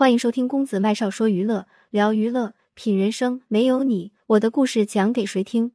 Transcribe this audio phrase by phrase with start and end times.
[0.00, 3.42] 欢迎收听公子麦少说娱乐，聊娱乐，品人生。
[3.48, 5.72] 没有你，我的故事讲给谁听？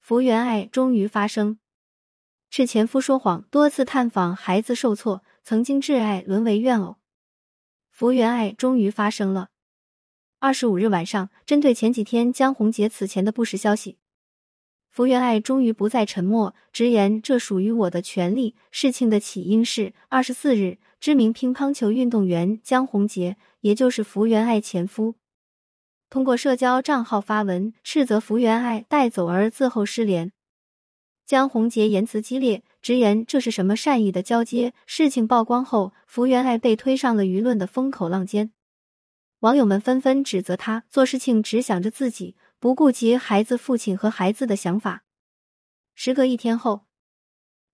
[0.00, 1.58] 福原爱终于发声，
[2.48, 6.96] 是前夫说谎，多次探访孩子受挫，曾经挚爱沦为怨偶。
[7.90, 9.50] 福原爱终于发声了。
[10.38, 13.98] 二十五日晚上，针对前几天江宏杰此前的不实消息，
[14.88, 18.56] 福原爱终于不再沉默，直言这属于我的权利。
[18.70, 20.78] 事情的起因是二十四日。
[20.98, 25.14] 知名乒乓球运动员江宏杰，也就是福原爱前夫，
[26.08, 30.32] 通过社交账号发文斥责福原爱带走儿子后失联。
[31.26, 34.72] 江宏杰言辞激烈，直言这是什么善意的交接？
[34.86, 38.52] 事情曝光后，福原爱被推上了舆论的风口浪尖，
[39.40, 45.04] 网友们纷纷指责他做事情只想着自己，不顾及孩子父亲和孩子的想法。
[45.94, 46.85] 时隔一天后。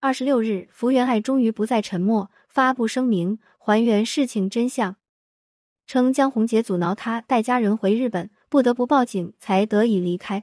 [0.03, 4.97] 二十六日，福原爱终于不再沉默，发布声明还原事情真相，
[5.87, 10.43] 称江宏杰阻挠他带家人回日本，不得不报警才得以离开，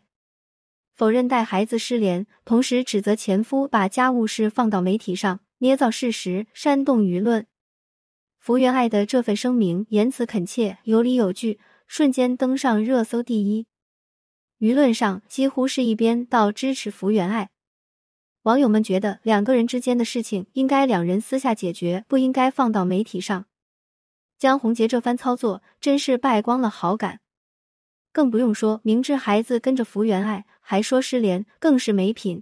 [0.96, 7.46] 否认带孩子失联，同时指责前夫把家务事放到媒体上，捏造事实，煽动舆论。
[8.40, 13.68] 福原爱的这份声明言辞恳切，有理有据，瞬间登上热搜第一，
[14.60, 17.50] 舆论上几乎是一边倒支持福原爱。
[18.50, 23.46] 网友们觉得两个人之间的事情应该两人私下解决，不应该放到媒体上。
[24.40, 27.20] 江宏杰这番操作真是败光了好感，
[28.12, 32.42] 更不用说明知孩子跟着福原爱还说失联，更是没品。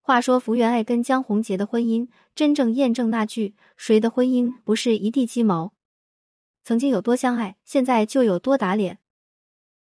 [0.00, 5.74] 话说福原爱跟江宏杰的婚姻，真正验证那句“谁的婚姻不是一地鸡毛”。
[6.64, 8.98] 曾经有多相爱，现在就有多打脸。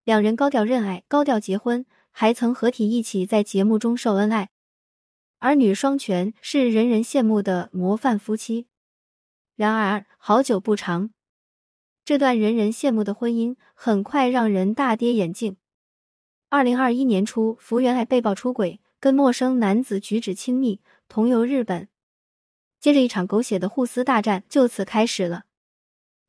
[0.03, 4.49] 两人高调认爱，高调结婚，还曾合体一起在节目中秀恩爱。
[5.41, 8.67] 儿女双全是人人羡慕的模范夫妻，
[9.55, 11.09] 然而好久不长，
[12.05, 15.57] 这段人人羡慕的婚姻很快让人大跌眼镜。
[16.49, 21.87] 二零二一年初，福原爱被曝出轨，跟陌生男子举止亲密，同游日本。
[22.79, 25.45] 接着，一场狗血的互撕大战就此开始了。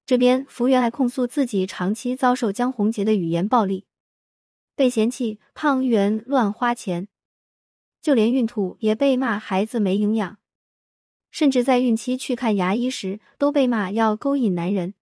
[0.06, 3.84] 这边，福原爱控诉自己长期遭受江宏杰的语言暴力，
[4.74, 7.08] 被嫌弃胖圆、乱花钱。
[8.02, 10.38] 就连孕吐也被骂孩子没营养，
[11.30, 14.94] 甚至在孕期去看牙医时都被骂要勾引男人，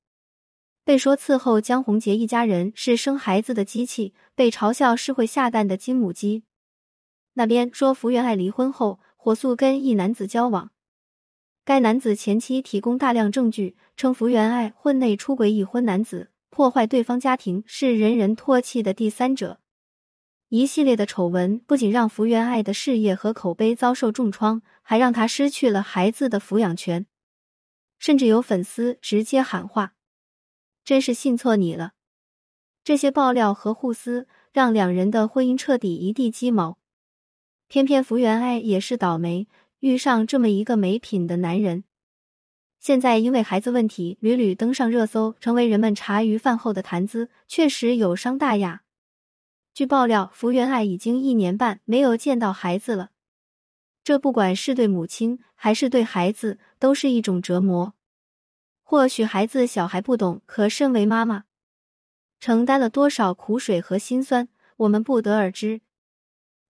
[0.85, 6.43] 被说伺候江宏杰一家人是生孩子的机器，被嘲笑是会下蛋的金母鸡。
[7.35, 10.71] 那边说福原爱离婚后火速跟一男子交往，
[11.65, 19.61] 该男子前妻提供大量证据，称福原爱婚内出轨已婚男子，破坏对方家庭，是人人唾弃的第三者。
[20.51, 27.07] 一系列的丑闻不仅让福原爱的事业和口碑遭受重创，还让她失去了孩子的抚养权。
[28.01, 29.95] 甚至有粉丝直接喊话
[30.85, 31.93] ：“真是信错你了！”
[32.83, 36.79] 这些爆料和互撕让两人的婚姻彻底一地鸡毛。
[37.69, 39.47] 偏偏福原爱也是倒霉，
[39.79, 41.85] 遇上这么一个没品的男人。
[42.81, 48.83] 现在因为孩子问题屡屡登上热搜，成为人们茶余饭后的谈资，确实有伤大雅。
[49.73, 53.11] 据爆料，福原爱已经一年半没有见到孩子了，
[54.03, 57.95] 这不管是对母亲还是对孩子，都是一种折磨。
[58.83, 61.45] 或许孩子小还不懂，可身为妈妈，
[62.41, 64.49] 承担了多少苦水和辛酸，
[64.79, 65.81] 我们不得而知。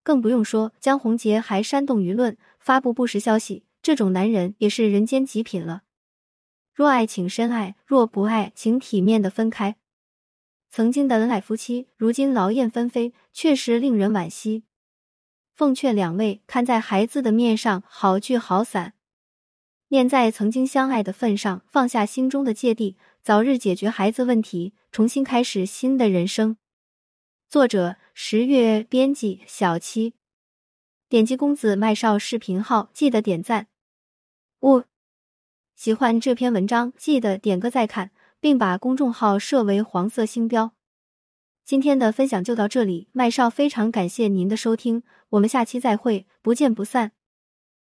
[0.02, 5.82] 更不用说江宏杰还煽动舆论，发布不实消息，这种男人也是人间极品了。
[6.74, 9.76] 若爱，请深爱；若不爱，请体面的分开。
[10.70, 14.62] 曾经的恩爱夫妻，如今劳燕分飞，确实令人惋惜。
[15.52, 18.92] 奉劝两位，看在孩子的面上，好聚好散；
[19.88, 26.56] 念在曾经相爱的份上，放下心中的芥蒂，早日解决孩子问题，重新开始新的人生。
[27.48, 30.14] 作者：十月，编辑：小七。
[31.08, 33.66] 点击公子麦少视频号，记得点赞。
[34.60, 34.84] 五，
[35.74, 38.12] 喜欢这篇文章，记得点个再看。
[38.40, 40.72] 并把公众号设为黄色星标。
[41.64, 47.12] 今天的分享就到这里，麦少非常感谢您的收听，我们下期再会，不见不散。